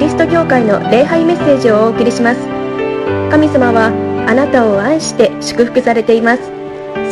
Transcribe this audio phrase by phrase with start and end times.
[0.00, 2.40] リスト教会の礼拝メッセージをお送りします。
[3.30, 3.88] 神様は
[4.26, 6.42] あなたを愛して祝福されています。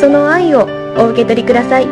[0.01, 0.67] その愛を
[0.97, 1.85] お受け取りください。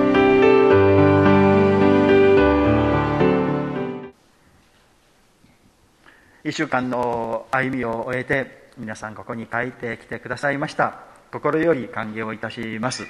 [6.43, 11.01] 1週間の歩みを終えて皆さんここに帰ってきてくださいました。
[11.31, 13.03] 心より歓迎をいたします。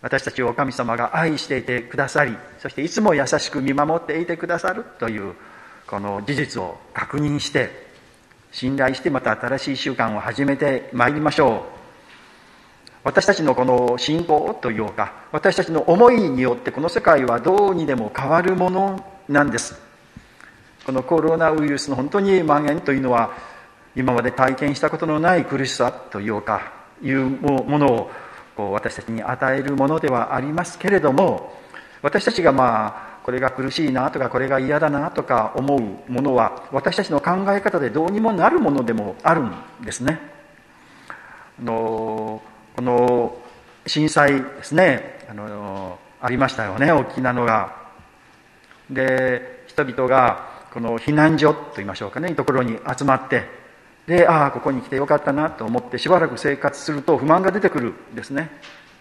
[0.00, 5.34] 私たちを神様が愛していてくださりそしていつも優しく見守っていてくださるという
[5.92, 7.68] この事実を確認して
[8.50, 11.60] 信頼してまた新しい習慣を始めてまいりましょう。
[13.04, 19.78] 私たちのこの信仰というか私たちの思いによってこの世界はどうにでも変わるものなんです。
[20.86, 23.34] このコロナウイルスの本当に蔓延というのは
[23.94, 26.72] 今まで体験したことのない苦しさというか
[27.02, 28.10] いうものを
[28.56, 31.52] こう私たちに与えるものではありますけれども
[32.00, 39.52] 私たちがまあこれが苦しいなとかこれが嫌だなとか思うものは私たちの考え方でどうにもなるものでもあるん
[39.84, 40.20] ですね。
[41.60, 42.42] あの
[42.76, 43.36] この
[43.86, 47.82] 震災ですねあのありましたよね大きなのが。
[48.90, 53.44] で人々がこの避難所といいましょうかねところに集まって
[54.06, 58.50] でああここに来てよかったなと思ってしばらく生活すると不満が出てくるんですね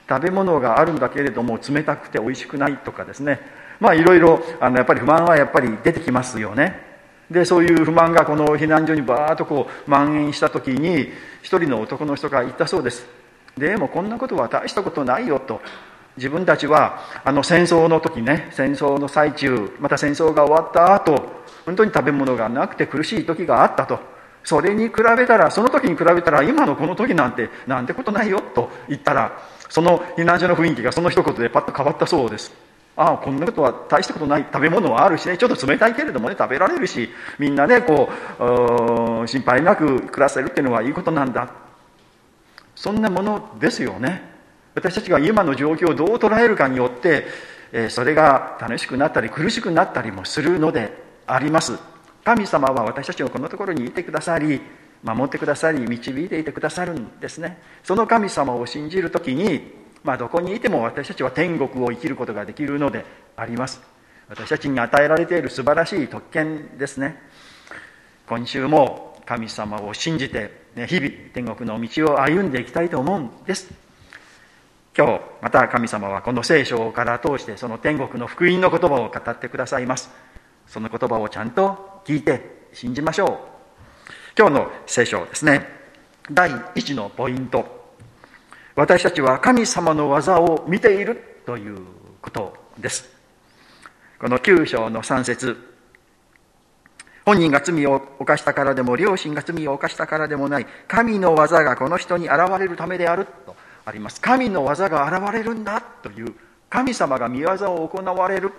[0.08, 3.40] 食べ物があるんだけれども冷たくて美味しくないとかですね
[3.82, 6.80] まあいろいろあのやっぱり不満はやっぱり出てきますよね。
[7.32, 11.10] でそういう不満がこの避難所にバーッとこう蔓延した時に
[11.42, 13.08] 一人の男の人が言ったそうです。
[13.58, 15.62] でもこんなことは大したことないよと。
[16.16, 24.00] 自分たちはあの戦争の時ね戦争の最中また戦争が終わった後本当に食べ物がなくて苦しい時があったと。
[24.44, 32.71] それに比べたらその時に比べたら今のこの時なんてなんてことないよと言ったらその避難所の雰囲気がその一言でパッと変わったそうです。
[32.95, 34.45] ああこんなことは大したことない。
[34.52, 35.38] 食べ物はあるしね。
[35.38, 38.09] ちょっと冷たいけれどもね食べられるしみんなねこ
[39.24, 41.50] う心配なく暮らせるっていうのはいいことなんだ。
[42.75, 44.30] そんなものですよね。
[44.74, 47.25] 私たちが今の状況をどう捉えるかによって、
[47.74, 50.94] えそれが楽しくなったり苦しくなったりもするので
[51.28, 51.78] あります。
[52.24, 54.62] 神様は私たちのこのところにいてくださり
[55.03, 57.57] 守ってくださり導いていてくださるんですね。
[57.84, 63.81] その神様を信じる時に、まあ、どこにいても私たちは天国を生きることができるのであります。
[64.29, 67.22] 私たちに与えられている素晴らしい特権ですね。
[68.28, 73.69] 今週も神様を信じて、ね、日々天国の道を歩んでいきたいと思うんです。
[74.97, 80.09] 今日また神様はこの聖書から通してその天国の福音の言葉を語ってくださいます。
[80.68, 83.29] その言葉をちゃんと聞いて信じましょう。
[84.38, 85.68] 今日の聖書ですね。
[86.31, 87.81] 第1のポイント。
[88.76, 91.78] 私たちは神様の技を見ているという
[92.22, 93.09] ことです。
[94.20, 95.58] この9章の3節。
[97.26, 100.68] 本人が罪を犯したからでも両親が罪を犯したからでもない。
[100.88, 103.56] 神の技がこの人に現れるためであると
[103.86, 104.22] あります。
[104.22, 106.34] 神の技が現れるんだという
[106.70, 108.52] 神様が見業を行われる。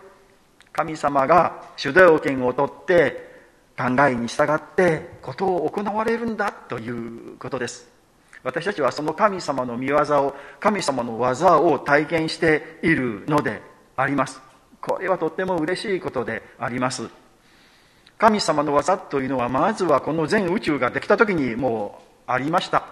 [0.73, 3.33] 神様が主導権を取って
[3.77, 7.89] 考えに従ってことを行われるんだということです。
[8.45, 13.63] 私たちはその神様の見業を神様の技を体験しているので
[13.97, 14.41] あります。
[14.81, 17.09] これはとっても嬉しいことであります。
[18.19, 22.85] 神様の技というのはまずはこの全宇宙ができた時にもうありました。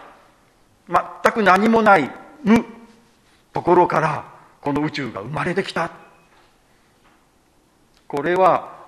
[0.88, 2.10] 全く何もない
[2.44, 2.64] 無
[3.52, 4.24] ところから
[4.60, 5.90] この宇宙が生まれてきた。
[8.06, 8.78] これは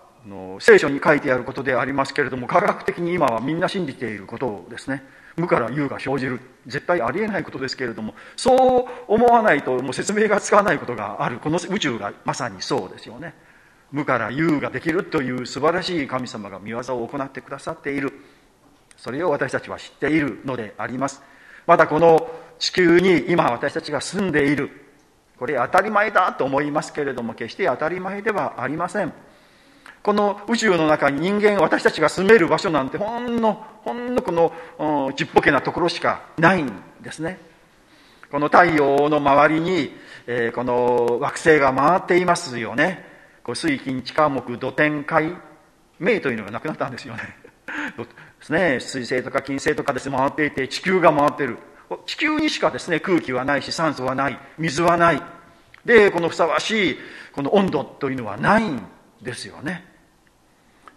[0.61, 5.03] 聖書に書いてあることでありますけれども科学的に今はみんな信じていることですね。
[5.37, 6.41] 無から有が生じる。
[6.67, 11.39] 絶対ありえないことですけれどもそう思わないともう説明がつかないことがある。
[11.39, 13.35] この宇宙がまさにそうですよね。
[13.91, 18.13] 無から有ができるという素晴らしい神様が見業を行ってくださっている。
[18.97, 21.23] それを私たちは知っているのであります。
[21.67, 24.71] またこの地球に今私たちが住んでいる。
[25.39, 29.13] これ当たり前だと思いますけれども決して当たり前ではありません。
[30.03, 37.39] この宇宙の中に人間私たちが住める場所なんてほんのほんのこのちっぽけなところしかないんですね。
[38.31, 39.93] この太陽の周りに、
[40.27, 43.05] えー、この惑星が回っていますよね。
[43.43, 45.37] こう水金地下木土天海
[45.99, 47.23] 明というのがなくなったんですよね。
[47.99, 48.07] で
[48.41, 48.81] すね。
[48.81, 51.59] 水星とか金星とかですね回っていて地球が回ってる。
[52.07, 54.39] 地球にしかですね空気はないし酸素はない。
[54.59, 55.23] 水はない。
[55.85, 56.99] でこのふさわしい
[57.33, 58.81] この温度というのはないん
[59.21, 59.85] ですよね。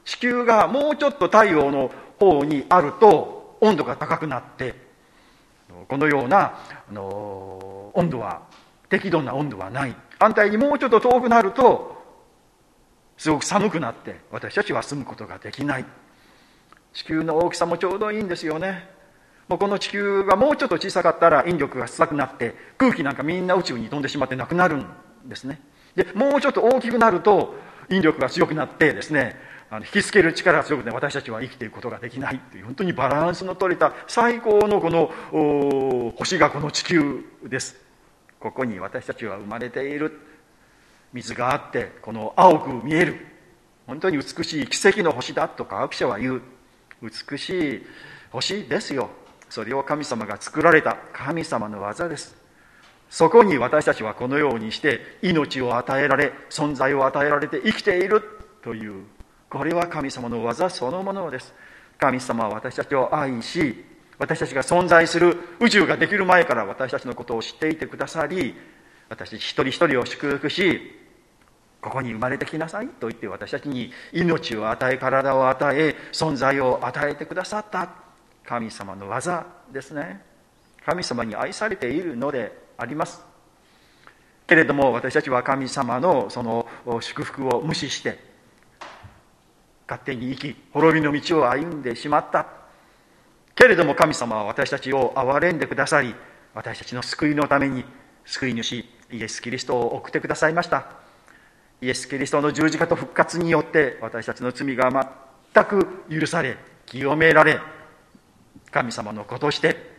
[0.06, 4.76] 地球がもうちょっと太陽の方にあると温度が高くなって
[5.88, 6.58] このような
[6.90, 8.42] あの温度は
[8.90, 9.96] 適度な温度はない。
[10.20, 11.96] 反対にもうちょっと遠くなると
[13.18, 15.86] すごく寒くなって私たちは住むことができない。
[16.94, 18.90] 地球の大きさもちょうどいいんですよね。
[19.48, 24.88] もうこの地球がもうちょっと小さかったら引力が少なくなって空気なんかみんな宇宙に飛んでしまってなくなるん
[25.26, 25.62] ですね。
[25.96, 27.56] でもうちょっと大きくなると
[27.90, 29.36] 引力が強くなってですね
[29.70, 35.12] あの引きつける力が強くて私たちは生きていくことができないという本当にバランスの取れた最高のこの
[36.18, 37.76] 星がこの地球です。
[38.40, 40.20] ここに私たちは生まれている
[41.14, 43.26] 水があってこの青く見える。
[43.88, 46.42] 本当に美しい奇跡の星だと科学者は言う。
[47.02, 47.86] 美しい
[48.32, 49.10] 星ですよ。
[49.50, 52.36] それを神様が作られた神様の技です。
[53.10, 58.24] そこに私たちはこのようにして命を与えられ存在を与えられて生きている
[58.64, 59.06] という。
[59.50, 61.54] これは神様の技そのものです。
[61.98, 63.86] 神様は私たちを愛し
[64.18, 68.56] 私たちが存在する宇宙ができる前から私たちのことを知っていてくださり
[69.10, 71.06] 私一人一人を祝福し
[71.82, 77.90] ここに生まれてきなさいと言って私たちに命を与え体を与え存在を与えてくださった。
[78.44, 80.22] 神様の技ですね。
[80.84, 83.24] 神様に愛されているのであります。
[84.48, 86.68] けれども私たちは神様のその
[87.02, 88.18] 祝福を無視して
[89.88, 92.48] 勝手に生き滅びの道を歩んでしまった。
[93.56, 96.14] けれども神様は私たちを憐れんでくださり
[96.54, 97.86] 私たちの救いのために
[98.26, 100.88] 救い主イエス・キリストを送ってくださいました。
[101.82, 104.90] イエス・キリストの十字架と復活によって私たちの罪が
[105.54, 107.60] 全く許され清められ
[108.72, 109.96] 神様の子として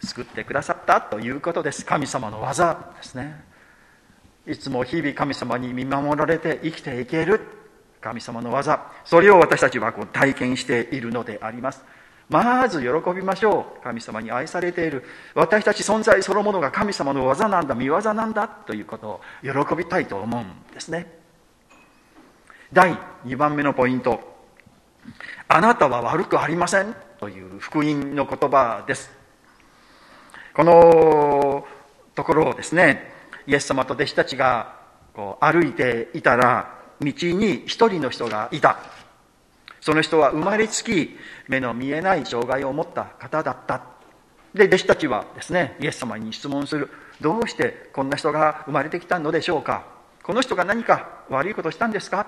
[0.00, 1.84] 救ってくださったということです。
[1.84, 3.44] 神様の技ですね。
[4.46, 7.40] いつも日々神様に見守られて生きていける。
[8.06, 11.84] 神様の技それを私たちはこう体験しているのであります。
[12.28, 13.82] まず喜びましょう。
[13.82, 15.04] 神様に愛されている。
[15.34, 21.18] 私たち存在そのものが神様の技なんだ見業なんだということを喜びたいと思うんですね。
[22.72, 24.20] 第2番目のポイント。
[25.48, 29.10] あなたは悪くありませんという福音の言葉です。
[30.54, 31.66] この
[32.14, 33.12] ところをですね
[33.46, 34.76] イエス様と弟子たちが
[35.12, 38.78] こう歩いていたら道に一人の人がいた。
[39.80, 41.16] その人は生まれつき
[41.48, 43.82] 目の見えない障害を持った方だった。
[44.54, 46.90] で弟子たちはですねイエス様に質問する。
[47.20, 49.84] どうしてこんな人が生まれてきたのでしょうか。
[50.22, 52.26] この人が何か悪いことしたんですか。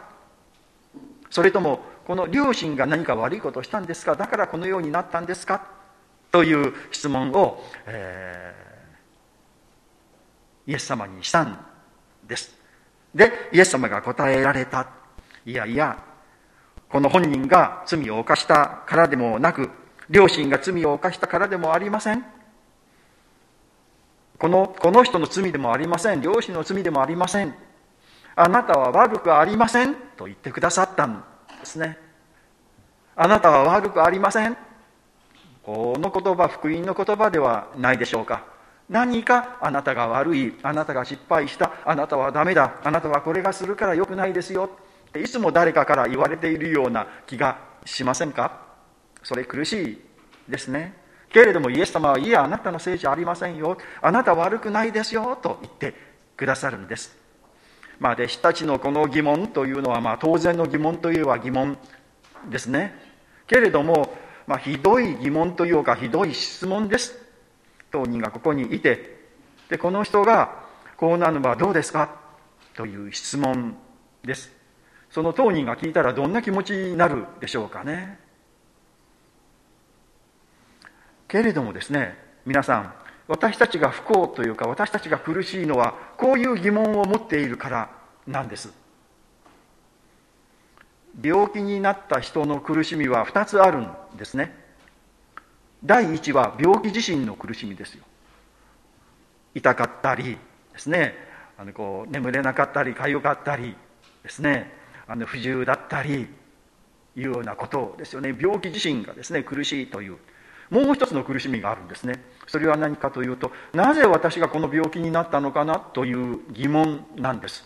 [1.31, 4.15] それともこの両親が何か悪いことをしたんですか。
[4.15, 5.67] だからこのようになったんですか。
[6.31, 11.59] という質問を、えー、イエス様にしたん
[12.27, 12.57] です。
[13.15, 14.87] でイエス様が答えられた
[15.45, 15.99] いやいや
[16.89, 19.71] この本人が罪を犯したからでもなく、
[20.09, 22.25] 両親が罪を犯したからでもありません。
[24.39, 26.23] このこの人の罪でもありません。
[26.23, 27.55] 両親の罪でもありません。
[28.35, 31.23] あなたは悪くありませんと言ってくださったん
[31.61, 31.99] ですね。
[33.17, 34.57] あなたは悪くありません。
[35.65, 38.45] この言葉、福音の言葉ではないでしょうか。
[38.89, 44.71] 何かあなたが悪い、あなたが失敗した、あなたはダメだ、あなたはこれがするから良くないですよ。
[45.09, 45.21] って。
[45.21, 48.61] いつも誰かから言われているような気がしませんか？
[49.23, 50.01] それ苦しい
[50.49, 50.95] ですね。
[51.31, 53.77] けれどもイエス様はいやあなたのせいじゃありませんよ。
[54.01, 55.95] あなた悪くないですよと言って
[56.37, 57.17] くださるんです。
[57.99, 61.77] まあ弟子たちのこの疑問というのはまあ当然の疑問といえば疑問
[62.49, 62.95] ですね。
[63.47, 64.15] けれども、
[64.47, 67.28] まあ、ひどい疑問というかひどい質問です。
[67.91, 69.19] 当人がここにいて
[69.69, 70.63] でこの人が
[70.97, 72.17] こうなるのはどうですか？
[72.75, 73.77] という質問
[74.25, 74.51] です。
[75.11, 78.19] その当人が聞いたらどんな気持ちになるでしょうかね？
[81.29, 82.17] けれどもですね
[82.47, 82.95] 皆さん
[83.27, 87.91] 私たちが不幸というか私たちが苦しいのはこういう疑問を持っているから
[88.27, 88.73] なんです。
[91.21, 94.68] 病気になった人の苦しみは2つあるんですね。
[95.85, 98.05] 第一は病気自身の苦しみですよ。
[99.55, 100.37] 痛かったり
[100.73, 101.15] ですね。
[101.57, 103.77] あのこう眠れなかったり痒かったり
[104.23, 104.73] ですね。
[105.07, 106.29] あの不自由だったり
[107.17, 108.35] いうようなことですよね。
[108.39, 110.19] 病気自身がですね苦しいという。
[110.71, 112.23] もう一つの苦しみがあるんですね。
[112.47, 117.65] それは何かというとなぜ私がこの病気になったのかなという疑問なんです。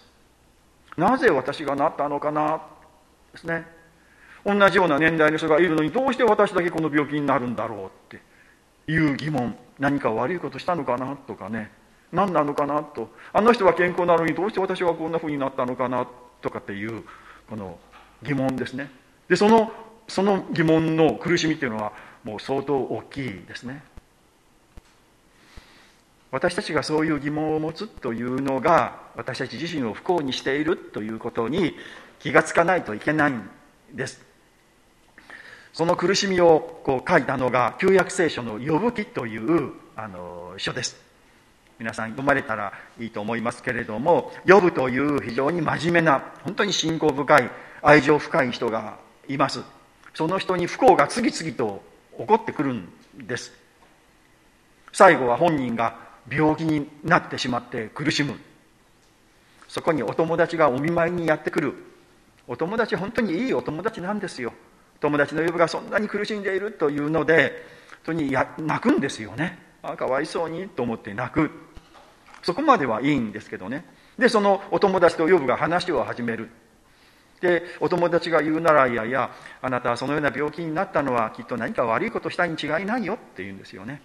[0.96, 2.62] なぜ私がなったのかな
[3.32, 3.81] ですね。
[4.44, 11.70] 同じような年代の人がいるのにどうして私だけこの病気になるんだろうっていう疑問何か悪いことしたのかなとかね。
[12.12, 13.10] 何なのかなと。
[13.32, 16.06] あの人は健康なのにどうして私はこんなふうになったのかな
[16.42, 17.04] とかっていう
[17.48, 17.78] この
[18.22, 18.90] 疑問ですね。
[19.28, 19.72] でその
[20.08, 23.82] その疑問の苦しみっていうのはもう相当大きいですね。
[26.30, 31.76] 私たちがそういう疑問を持つというのが私たち自身を不幸にしているということに
[32.20, 33.48] 気がつかないといけないん
[33.92, 34.31] です。
[35.72, 40.96] その苦しみをこう書いたのが旧約聖書の「呼ぶ記」というあの書です。
[41.78, 47.50] 皆さん読まれたらいいと思いますけれども呼ぶという非常に真面目な本当に信仰深い
[47.82, 48.98] 愛情深い人が
[49.28, 49.62] います。
[50.14, 51.82] その人に不幸が次々と
[52.18, 53.52] 起こってくるんです。
[54.92, 55.96] 最後は本人が
[56.30, 58.38] 病気になってしまって苦しむ。
[59.68, 61.74] そこにお友達がお見舞いにやってくる。
[62.46, 64.52] お友達本当にいいお友達なんですよ。
[65.02, 69.58] 友達の呼ぶがそんなに苦しんでいるというので本当にや泣くんですよね。
[69.82, 71.50] あかわいそうにと思って泣く。
[72.42, 73.84] そこまではいいんですけどね。
[74.18, 76.50] でそのお友達と呼ぶが話を始める。
[77.40, 84.00] でお友達が言うならいやいやあなたはそのような病気になったのはきっと何か悪いことしたに違いないよって言うんですよね。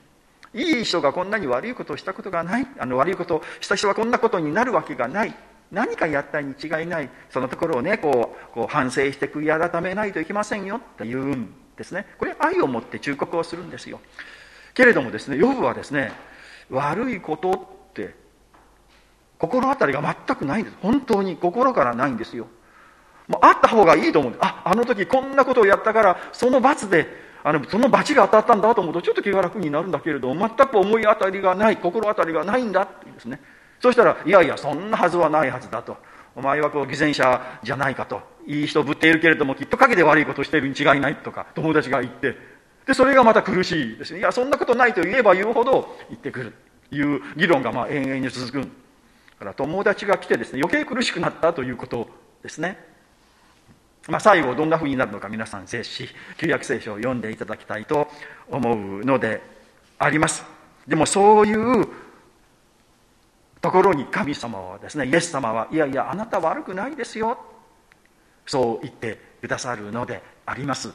[0.55, 2.67] いい人がこんなに悪いことをしたことがない。
[2.79, 5.35] あの悪いことをした人はこんなことになるわけがない。
[5.71, 12.07] 何かやったに違いないそのところをねこうこう反省して悔い改めないといけませんよって言うんですね。
[12.17, 13.99] これ愛を持って忠告をするんですよ。
[14.73, 16.11] けれどもですねヨブはですね
[16.69, 18.15] 悪いことって
[19.37, 20.77] 心当たりが全くないんです。
[20.81, 22.47] 本当に心からないんですよ。
[23.27, 24.45] もうあった方がいいと思うんです。
[24.45, 27.07] ああの時こんなことをやったからその罰で
[27.43, 33.41] あのその罰が当たったんだと思うとちょっと気が楽になるんだけれど全く思い当たりがない心当たりがないんだって言うんですね。
[33.79, 35.97] そしたらいやいやそんなはずはないはずだと。
[36.35, 38.21] お前はこう偽善者じゃないかと。
[38.45, 42.35] いい人ぶっているけれどもきっと陰で悪いことをしているに違いないとか友達が言って。
[42.85, 44.19] でそれがまた苦しいですね。
[44.19, 46.53] いやそんなことないと言えば言うほど言ってくる。
[46.89, 48.61] いう議論がまあ延々に続く。
[48.61, 48.65] だ
[49.39, 52.07] から友達が来てですね余計苦しくなったということ
[52.43, 52.77] ですね。
[54.07, 56.07] まあ、最後どんなふうになるのか皆さんぜひ
[56.37, 58.07] 旧約聖書を読んでいただきたいと
[58.49, 59.41] 思うので
[59.99, 60.45] あります。
[60.87, 61.87] でもそういう
[63.67, 67.37] ところに神様はですねイエス様はいやいやあなた悪くないですよ。
[68.45, 70.93] そう言ってくださるのであります。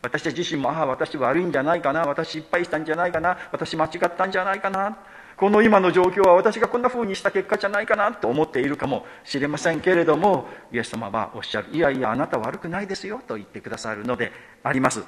[0.00, 2.04] 私自身もああ私悪いんじゃないかな。
[2.04, 3.36] 私失敗したんじゃないかな。
[3.52, 4.96] 私間違ったんじゃないかな。
[5.36, 8.10] この今の状況は私がこんな風にした結果じゃないかな。
[8.14, 11.68] と思っているかもしれませんけれどもイエス様はおっしゃる。
[11.72, 13.20] いやいやあなた悪くないですよ。
[13.28, 15.04] と言ってくださるのであります。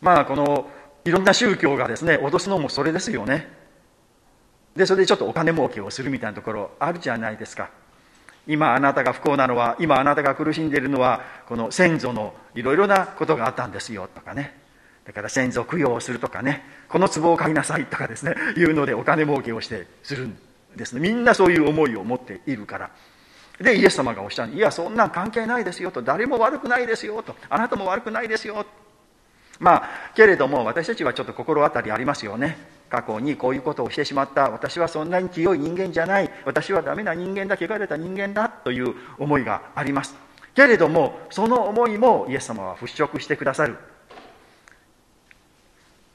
[0.00, 0.68] まあこの
[1.04, 3.59] いろんな宗教がですね脅すのもそれですよね。
[4.80, 7.68] でそれでちょっとお金儲けをするみたいなところあるじゃないですか。
[8.46, 14.58] 今あなたが不幸なのは今あなたが苦しんでいるのはこの先祖のいろいろなことがあったんですよとかね。
[15.04, 16.64] だから先祖供養をするとかね。
[16.88, 18.34] この壺を買いなさいとかですね。
[18.56, 20.38] いうのでお金儲けをしてするん
[20.74, 21.00] ですね。
[21.00, 22.90] みんなそういう思いを持っているから。
[23.60, 26.00] でイエス様がおっしゃるいやそんなん関係ないですよと。
[26.00, 27.36] 誰も悪くないですよと。
[27.50, 28.64] あなたも悪くないですよ。
[29.58, 32.79] まあけれども私たちはちょっと心当たりありますよね。
[32.90, 34.50] 過去にこういうことをしてしまった。
[34.50, 36.30] 私はそんなに清い人間じゃない。
[36.44, 40.14] 私はダメな人間だ汚れた人間だという思いがあります。
[40.54, 43.76] けれどもその思いもイエス様は払拭してくださる。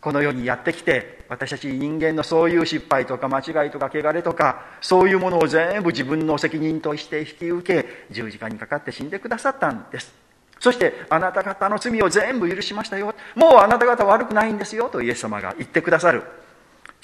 [0.02, 10.14] この世にやってきて私たち人間のそういう失敗とか間違いとか汚れとかそういうものを全部自分の責任として引き受け十字架にかかって死んでくださったんです。
[10.60, 13.16] そしてあなた方の罪を全部許しましたよ。
[13.34, 16.24] もうあなた方悪くないんですよとイエス様が言ってくださる。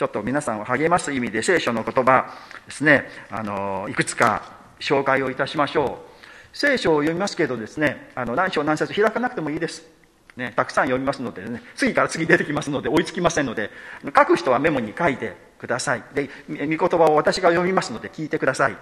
[0.01, 2.34] ちょっと皆さんを励ます意味で聖書の言葉
[2.65, 3.08] ですね。
[3.29, 4.41] あのいくつか
[4.79, 6.03] 紹介をいたしましょ
[6.53, 6.58] う。
[6.58, 9.84] 聖書を読みますけどですねあの何章何節開かなくてもいいです。
[10.36, 13.70] ね、たくさん読みますのでね次から次出てきますので追いつきませんので
[14.03, 16.03] 書く人はメモに書いてください。
[16.15, 18.77] で御言葉を私が読みますので聞いてください。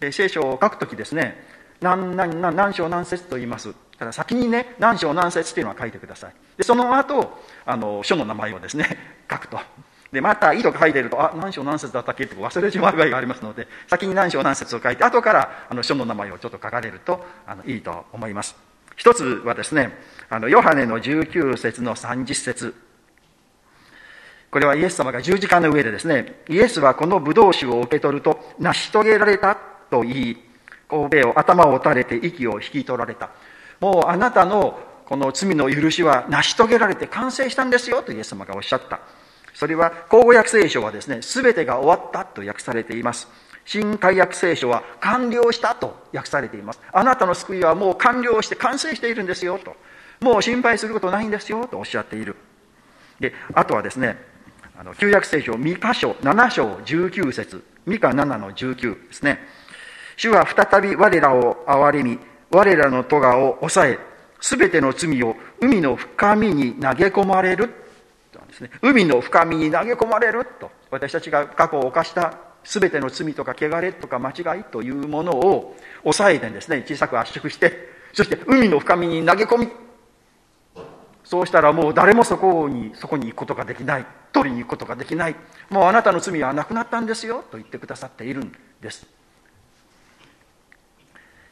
[0.00, 1.46] で聖書を書くときですね
[1.80, 3.72] 何何何何章何節と言います。
[3.98, 6.34] ただ先にね何章何節というのは書いてください。
[6.58, 8.98] でその後あの書の名前をですね
[9.30, 9.58] 書くと。
[10.12, 12.24] でまた「い」とか書いてるとあ何章何節だったっけ？
[12.24, 18.56] って忘れてしまう場合がありますので先に何章何節を書いて後からあの書の名前をちょっと書かれるとあのいいと思います。
[18.96, 19.98] 一つはですね
[20.30, 22.74] あのヨハネの19節の30節。
[24.50, 29.56] これはイエス様が十字架の上でですねイエスはこのブドウ酒を受け取ると成し遂げられた
[29.90, 30.36] と言い
[30.88, 33.30] 神戸を頭を打たれて息を引き取られた。
[33.80, 39.00] もうあなたのこの罪の許しは成し遂げられて完成したんですよとイエス様がおっしゃった。
[39.56, 43.26] それは口語訳聖書はですね全てが終わったと訳されています。
[43.64, 46.80] 新海訳聖書は完了したと訳されています。
[46.92, 49.74] あなたの救いはもう完了して完成しているんですよと。
[50.20, 52.36] もう心配することないんですよとおっしゃっている。
[53.18, 54.18] であとはですね
[54.78, 57.64] あの旧約聖書三箇所7章19節。
[57.86, 59.38] 三箇7の19ですね。
[60.16, 62.18] 主は再び我らを憐れみ
[62.50, 63.98] 我らの咎を抑え
[64.38, 67.85] すべての罪を海の深みに投げ込まれる
[68.56, 68.70] ですね。
[68.82, 70.70] 海の深みに投げ込まれると。
[70.90, 79.68] 私たちが過去を犯した全ての罪とか汚れとか間違いというものを抑えてですね小さく圧縮してそして海の深みに投げ込み。
[81.24, 84.06] そうしたらもう誰もそこにそこに行くことができない。
[84.32, 85.36] 取りに行くことができない。
[85.70, 87.44] もうあなたの罪はなくなったんですよ。
[87.50, 89.06] と言ってくださっているんです。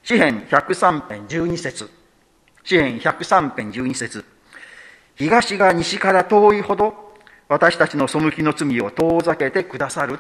[0.03, 1.91] 詩編103編12節。
[2.63, 4.34] 詩編103編12節。
[5.16, 7.14] 東が西から遠いほど
[7.49, 10.18] 私たちの背きの罪を遠ざけてくださる。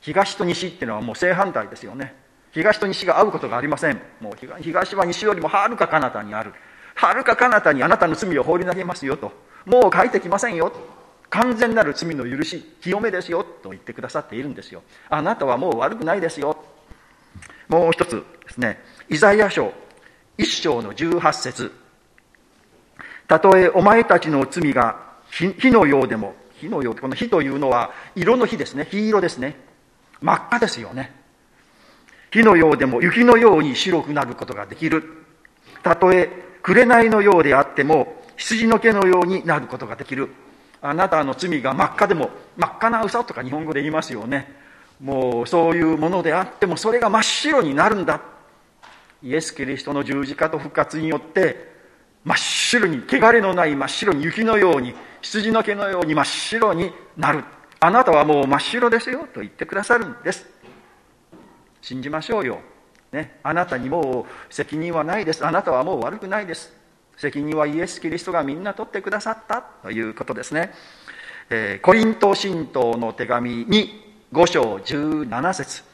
[0.00, 2.14] 東と西っていうのはもう正反対ですよね。
[2.52, 4.00] 東と西が合うことがありません。
[4.20, 6.52] もう東は西よりもはるか彼方にある。
[6.94, 9.32] はるか彼方にあなたの罪を放り投げますよと。
[9.64, 10.72] もう書いてきませんよ。
[11.28, 13.44] 完全なる罪の許し清めですよ。
[13.44, 14.82] と言ってくださっているんですよ。
[15.10, 16.56] あなたはもう悪くないですよ。
[17.68, 18.80] もう一つですね。
[19.08, 19.72] イザヤ書
[20.38, 21.85] 一章の18節。
[23.28, 24.96] たとえお前たちの罪が
[25.30, 28.86] 火のようでも火のようこの火というのは色の火ですね。
[28.90, 29.56] 火色ですね。
[30.20, 31.12] 真っ赤ですよね。
[32.30, 35.04] 火のようでも雪のように白くなることができる。
[35.82, 36.30] たとえ
[36.62, 40.30] 紅のようであっても羊の毛のようになることができる。
[40.80, 44.54] あなたの罪が真っ赤でも真っ赤な嘘とか日本語で言いますよね。
[45.00, 48.20] もうそういうものであってもそれが真っ白になるんだ。
[49.22, 51.75] イエス・キリストの十字架と復活によって
[52.26, 57.44] 真っ白に汚れのない真っ白に雪のように羊の毛のように真っ白になる。
[57.78, 60.44] あなたはもう真っ白ですよと言ってくださるんです。
[61.80, 62.58] 信じましょうよ、
[63.12, 65.46] ね、あなたにもう責任はないです。
[65.46, 66.72] あなたはもう悪くないです。
[67.16, 70.72] 責任はイエス・キリストがみんな取ってくださったということですね、
[71.48, 75.84] えー、コリント神道の手紙に5章17節。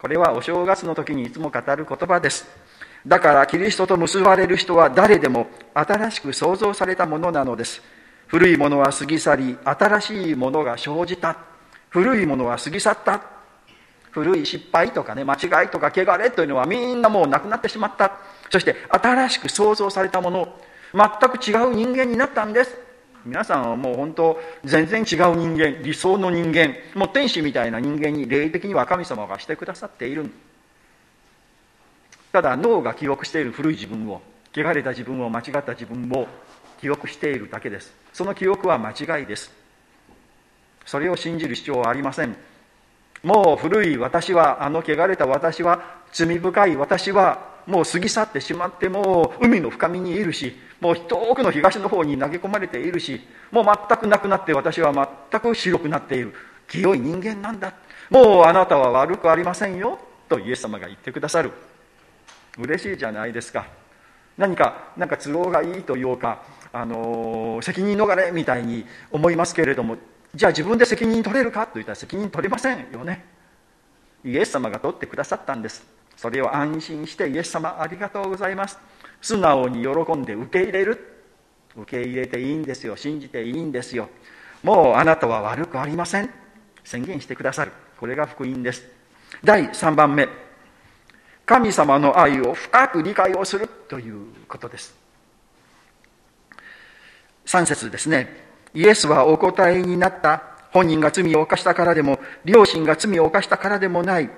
[0.00, 2.67] これはお正月の時にいつも語る言葉です。
[3.06, 7.82] だからキリストと結ばれる人は誰でも新しく創造されたものなのです。
[8.26, 11.36] 古いものは過ぎ去り新しいものが生じた。
[11.88, 13.22] 古いものは過ぎ去った。
[14.10, 18.18] 古い失敗とかね間違いとか汚れというのはみんなもうなくなってしまった。
[18.50, 20.54] そして新しく創造されたもの。
[20.92, 22.76] 全く違う人間になったんです。
[23.24, 30.30] 皆さんはもう本当全然違う人間理想の人間もう天使みたいな人間に霊的には神様がしてくださっている。
[32.38, 34.22] ただ脳が記憶している古い自分を
[34.54, 36.28] 汚れた自分を間違った自分を
[36.80, 37.92] 記憶しているだけです。
[38.12, 39.50] その記憶は間違いです。
[40.86, 42.36] それを信じる必要はありません。
[43.24, 53.20] もう古い私はあの汚れた私は罪深い私はもう過ぎ去ってしまってもう海の深みにいるしもう遠くの東の方に投げ込まれているし
[53.50, 54.92] もう全くなくなって私は
[55.30, 56.32] 全く白くなっている。
[56.68, 57.72] 清い人間なんだ。
[58.10, 59.98] もうあなたは悪くありませんよ。
[60.28, 61.50] とイエス様が言ってくださる。
[62.58, 63.66] 嬉しいじゃないですか。
[64.36, 66.42] 何か何か都合がいいというか、
[66.72, 69.96] あの責任逃れみたいに思いますけれども
[70.34, 71.66] じゃあ自分で責任取れるか？
[71.66, 73.24] といったら責任取れませんよね。
[74.24, 75.86] イエス様が取ってくださったんです。
[76.16, 78.78] それを安心してイエス様ありがとうございます。
[79.20, 81.14] 素直に喜んで受け入れる。
[81.76, 82.96] 受け入れていいんですよ。
[82.96, 84.08] 信じていいんですよ。
[84.62, 86.30] もうあなたは悪くありません。
[86.82, 87.72] 宣言してくださる。
[87.98, 88.84] これが福音です。
[89.44, 90.47] 第3番目。
[91.48, 94.94] 神様の愛を深く理解をするということです。
[97.46, 98.28] 3節ですね。
[98.74, 100.42] イエスはお答えになった。
[100.72, 104.28] 本人が罪を犯したからでも両親が罪を犯したからでもない。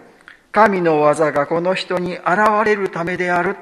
[0.53, 2.25] 神の技がこの人に現
[2.65, 3.57] れるためである。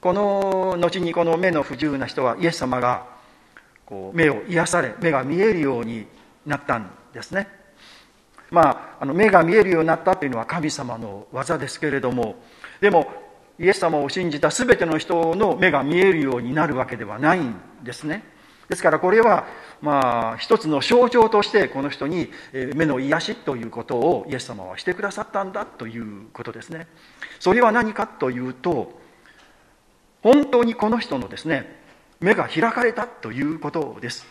[0.00, 3.06] この後にこの目の不自由な人はイエス様が
[3.84, 6.08] こう目を癒され目が見えるように
[6.44, 7.46] なったんですね。
[8.50, 12.36] まあ、あの目が見えるようになったというのは神様の技ですけれども
[12.80, 13.10] でも
[13.58, 18.22] イエス様を信じた全ての人の目が見えるようになるわけではないんですね。
[18.68, 19.46] ですからこれは
[19.80, 22.30] まあ一つの象徴としてこの人に
[22.74, 26.86] 目の癒しということをイエス様はしてくださったんだということですね。
[27.38, 29.00] それは何かというと
[30.22, 31.80] 本当にこの人のですね
[32.20, 34.26] 目が開かれたということです。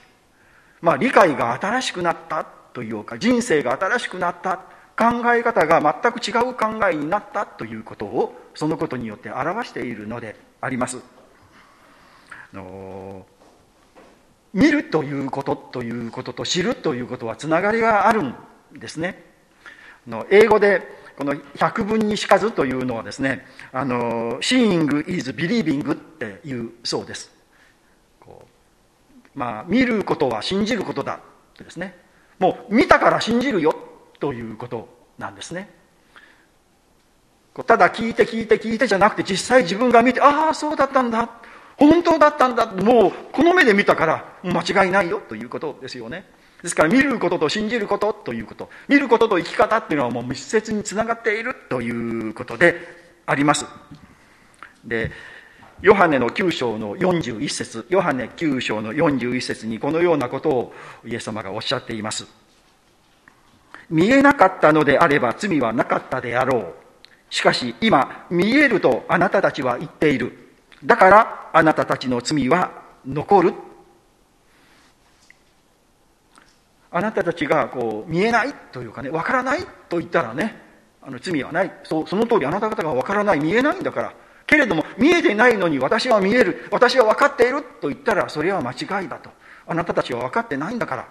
[0.81, 2.45] まあ理解が新しくなった
[2.75, 4.57] というか人生が新しくなった
[4.97, 10.99] 考え方が全く違う考えになったということをそのことによって表しているのであります。
[12.53, 13.25] の
[14.53, 18.35] 見るということということと知るということはつながりがあるん
[18.73, 19.23] ですね。
[20.05, 20.81] の英語で
[21.17, 27.31] この百分にしかずというのはですね、あの、seeing is believing っていうそうです。
[29.33, 31.19] まあ、見ることは信じることだっ
[31.57, 32.04] てですね。
[32.39, 33.75] もう見たから信じるよ
[34.19, 35.69] ということなんですね。
[37.65, 41.29] ただ聞いて聞いて聞いてじゃなくて実際自分が見てああそうだったんだ。
[41.77, 42.65] 本当だったんだ。
[42.67, 46.25] もうこの目で見たから間違いないよということですよね。
[46.61, 48.69] ですから見ることと信じることということ。
[48.87, 52.75] 見ることと生き方っていうのはもう密接につながっているということで
[53.25, 53.65] あります。
[54.83, 55.11] で
[55.85, 60.73] ヨハネの9章の41節ヨハネ9章の41節にこのようなことを
[61.05, 62.25] イエス様がおっしゃっています。
[63.91, 66.73] 見えなかったのであれば罪はなかったであろう。
[67.29, 70.55] しかし今見えるとあなたたちは言っている。
[70.83, 73.53] だからあなたたちの罪は残る。
[76.89, 80.59] あなたたちがこう見えないというかね分からないと言ったらね
[81.03, 81.71] あの罪はない。
[81.83, 83.39] そその通りあなた方が分からない。
[83.39, 84.13] 見えないんだから。
[84.47, 89.29] けれども見えてないのに私は見える私は分かっていると言ったらそれは間違いだと。
[89.67, 91.07] あなたたちは分かってないんだから。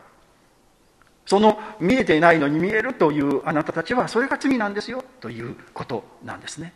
[1.26, 6.72] その見えていないのに見えるというあなたたちはそれが罪なんですよということなんですね。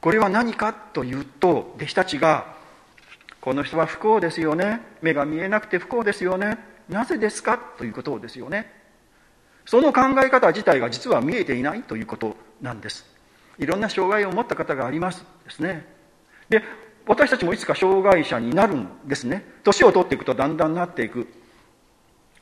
[0.00, 2.54] これは何かというと弟子たちが
[3.40, 4.82] この人は不幸ですよね。
[5.02, 6.58] 目が見えなくて不幸ですよね。
[6.88, 7.58] なぜですか？
[7.78, 8.72] ということですよね。
[9.64, 13.06] その考え方自体が実は見えていないということなんです。
[13.58, 15.95] いろんな障害を持った方がありますですね。
[16.48, 16.62] で
[17.06, 19.44] 私たちもいつか障害者になるんですね。
[19.62, 21.28] 年を取っていくとだんだんなっていく。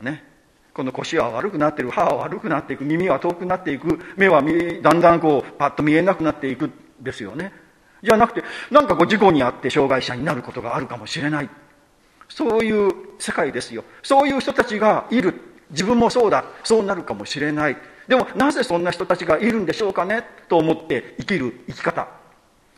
[0.01, 0.25] ね。
[0.73, 4.43] この腰は悪くなっていく歯は悪くなっていく耳は遠くなっていく目は
[4.83, 7.53] だんだんこうパッと見えなくなっていくですよね。
[8.03, 11.51] じゃなくてなんかこう事故に遭って障害者になることがあるかもしれない。
[12.29, 13.85] そういう世界ですよ。
[14.03, 15.35] そういう人たちがいる。
[15.71, 16.45] 自分もそうだ。
[16.65, 17.77] そうなるかもしれない。
[18.09, 20.25] でもなぜそんな人たちがいるんでしょうかね。
[20.49, 22.24] と思って生きる生き方。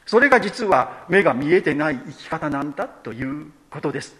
[0.07, 4.17] それが実は目が見えてない生き方なんだということです。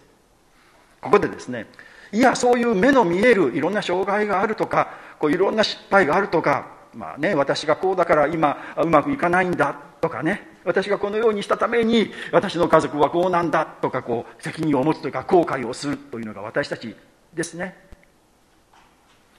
[1.01, 1.67] ここでですね
[2.11, 16.95] いやそういう目の見えるいろんな障害があるとかこういろんな失敗があるとかまあね私がこうだから今うまくいかないんだとかね私がこのようにしたために私の家族はこうなんだとかこう責任を持つというか後悔をするというのが私たち
[17.33, 17.77] ですね。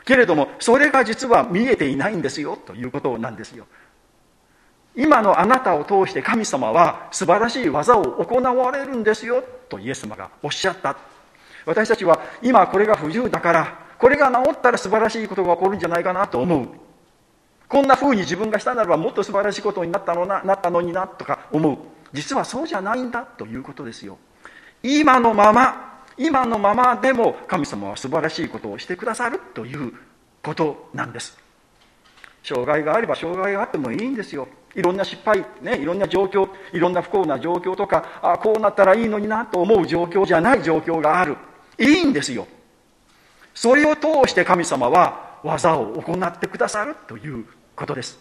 [0.04, 3.66] けれどもそれが実は見えていないんですよということなんですよ。
[4.98, 10.96] 今のあなたを通して神様は素晴らしい技を行われるんですよとイエス様がおっしゃった。
[11.64, 16.68] 私たちは今これが不自由だからこれが治ったら素晴らしいことが起こるんじゃないかなと思う。
[17.68, 21.78] こんな風に自分がしたならばもっと素晴らしいことになったのななったのになとか思う。
[22.12, 24.18] 実はそうじゃないんだということですよ。
[24.82, 29.92] 今のまま今のままでも神様は素晴らしいことをしてくださるという
[30.42, 31.38] ことなんです。
[32.42, 34.48] 障害があれば障害があってもいいんですよ。
[34.74, 41.36] いろんな失敗、ね、いろんな状況いろんな不幸な状況とかあこうなったらいいのになと思う状況じゃない状況がある。
[41.78, 42.46] いいんですよ。
[43.54, 48.18] それを通して神様は技を行ってくださるということです。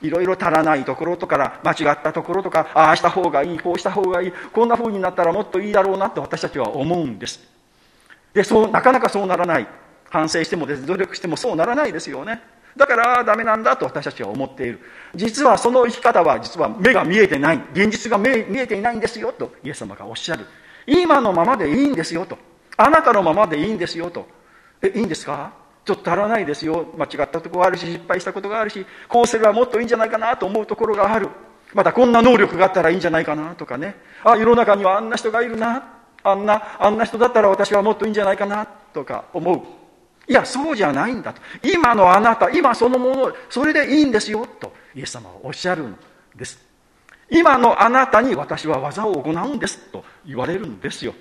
[0.00, 7.40] いろいろ足らないところとか間違ったところとかああした方がいいこうした方がいいこんな風になったらもっといいだろうなと私たちは思うんです。
[8.32, 9.66] でそうなかなかそうならない。
[10.10, 12.40] 反省しても努力してもそうならないですよね。
[12.78, 14.80] だからダメなんだと私たちは思っている。
[15.14, 17.60] 実はその生き方は実は目が見えてない。
[17.72, 20.46] 現実が見えていないんですよとイエス様がおっしゃる。
[20.86, 22.38] 今のままでいいんですよと。
[22.76, 24.26] あなたのままでいいんですよと。
[24.80, 25.52] えいいんですか？
[25.84, 26.86] ちょっと足らないですよ。
[26.96, 31.28] 間違ったところがあるし失敗したことがあるしこうすればもっといいんじゃないかなと思うところがある。
[31.74, 33.96] またこんな能力があったらいいんじゃないかなとかね。
[34.22, 35.94] あ世の中にはあんな人がいるな。
[36.22, 39.77] あんなあんな人だったら私はもっといいんじゃないかなとか思う。
[40.28, 41.40] いやそうじゃないんだと。
[41.62, 45.96] 今のあなた今そのものそれでいいんですよとイエス様はおっしゃるん
[46.36, 46.64] です。
[47.30, 51.14] 今のあなたに私は技を行うんですと言われるんですよ。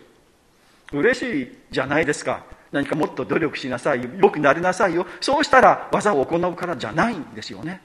[0.92, 2.44] 嬉しいじゃないですか。
[2.72, 5.08] 何かもっと努力しなさいよ良くなりなさいよ。
[5.22, 7.82] そうしたら技を行うからじゃないんですよね。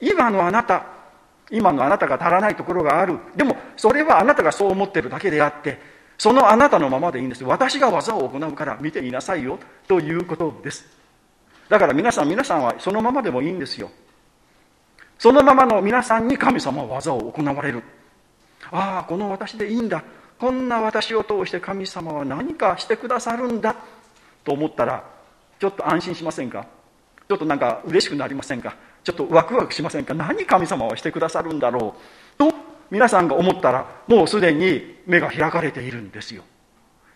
[0.00, 0.86] 今のあなた
[1.50, 3.18] 今のあなたが足らないところがある。
[3.36, 5.78] でもそれはあなたがそう思ってるだけであって
[6.16, 7.44] そのあなたのままでいいんです。
[7.44, 9.58] 私が技を行うから見ていなさいよ。
[9.88, 10.86] ということです。
[11.68, 13.90] だから皆さん皆さんはそのままでもいいんですよ。
[15.18, 17.82] そのままの皆さんに神様は技を行われる。
[18.70, 20.02] ああこの私でいいんだ。
[20.38, 23.76] こんな私を通して神様は何かしてくださるんだ。
[24.44, 25.04] と思ったら
[25.58, 26.66] ちょっと安心しませんか？
[27.28, 28.76] ちょっとなんか嬉しくなりませんか？
[29.02, 30.14] ちょっとワクワクしませんか？
[30.14, 32.00] 何神様はしてくださるんだろう？
[32.90, 36.44] 皆さんが思ったらもうすでに目が開かれているんですよ。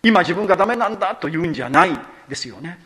[0.03, 1.91] 今自分がダメなんだというんじゃない
[2.29, 2.79] ですよね。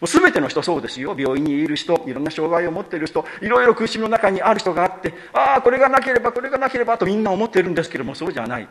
[0.00, 1.14] もう全ての人そうですよ。
[1.18, 8.68] 病院にいる人いろんな障害を持っている人いろいろ苦しみの中にある人があってああこれがなければこれがなければとみんな思ってるんですけれどもそうじゃない。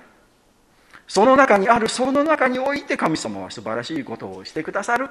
[1.08, 5.10] その中にあるその中において神様は素晴らしいことをしてくださる。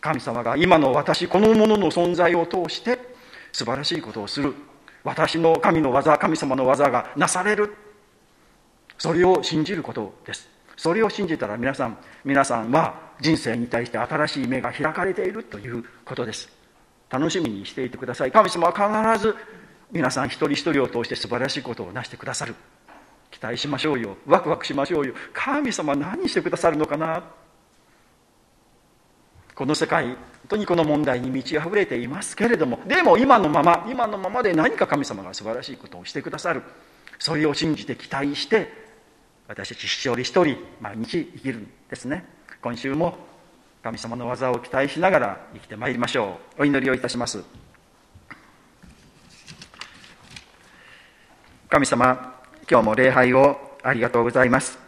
[0.00, 2.98] 神様が今の私このものの存在を通して
[3.52, 4.54] 素晴らしいことをする。
[5.08, 7.74] 私の神の技神様の技がなされる。
[8.98, 10.50] それを信じることです。
[10.76, 16.50] それを信じたら皆さん皆さんは人生に対して新しい目が開かれているということです。
[17.08, 18.32] 楽しみにしていてください。
[18.32, 19.34] 神様は必ず
[19.90, 22.54] 皆さん一人一人を通して素晴らしいことをなしてくださる。
[23.30, 24.18] 期待しましょうよ。
[24.26, 25.14] ワクワクしましょうよ。
[25.32, 27.22] 神様何してくださるのかな？
[29.58, 30.16] この世界本
[30.50, 36.62] 当にこの問題に満ち溢れていますけれどもでも今のまま今のままで何か神様が素晴らしいことをしてくださる。
[37.18, 38.72] それを信じて期待して
[39.48, 42.24] 私たち一人一人毎日生きるんですね。
[42.62, 43.18] 今週も
[43.82, 46.62] 神様の技を期待しながら生きてまいりましょう。
[46.62, 47.42] お祈りをいたします。
[51.68, 52.36] 神様
[52.70, 54.78] 今日も礼拝をありがとうございます。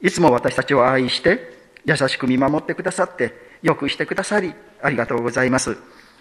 [0.00, 5.76] いつも私たちを愛して優しく見守ってくださってよくしてくださり、ありがとうございます。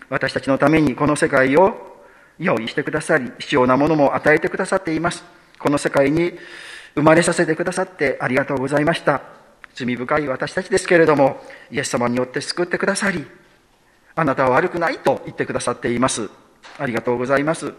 [0.10, 2.04] 私たちのためにこの世界を
[2.38, 5.24] 用意してくださり、必要なものも与えてくださっています。
[5.60, 6.38] この世界に
[6.96, 9.22] 生まれさせてくださってありがとうございました。
[9.74, 13.26] 罪深い私たちですけれども、イエス様によって救ってくださり、
[14.16, 16.30] あなたは悪くないと言ってくださっています。
[16.78, 17.74] ありがとうございます。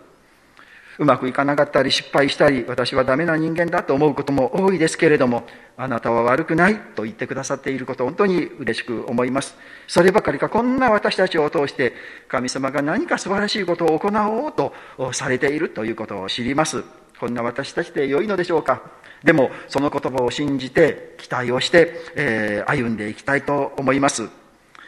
[0.98, 5.44] うまくいかなかったり失敗したり私はダメな人間だと思うことも多いですけれども
[5.76, 9.56] あなたは悪くないと言ってくださっていること本当に嬉しく思います。
[9.88, 11.94] そればかりかこんな私たちを通して
[12.28, 14.74] 神様が何か素晴らしいことを行おうと
[15.12, 16.84] されているということを知ります。
[17.18, 18.82] こんな私たちで良いのでしょうか。
[19.24, 24.28] でもその言葉を信じて期待をして、えー、歩んでいきたいと思います。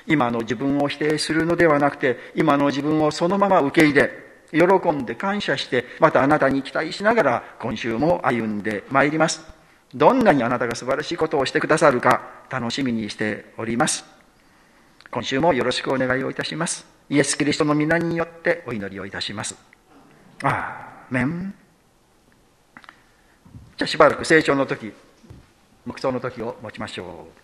[0.07, 4.11] 今の自分を否定するのではなくて今の自分をそのまま受け入れ
[4.53, 9.43] 喜んで感謝して、またあなたに期待しながら今週も歩んでまいります。
[9.95, 14.05] どんなにあなたが素晴らしいことをしてくださるか楽しみにしております。
[15.11, 16.85] 今週もよろしくお願いをいたします。
[17.09, 19.55] イエス・キリストの皆によってお祈りをいたします。
[20.43, 21.55] あーメン。
[23.77, 24.93] じゃあしばらく成長の時、
[25.87, 27.44] 黙想の時を持ちましょう。